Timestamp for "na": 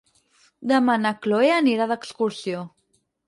1.01-1.11